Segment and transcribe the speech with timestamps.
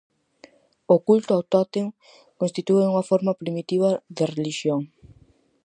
[0.95, 1.85] O culto ao tótem
[2.39, 4.81] constitúe unha forma primitiva de relixión.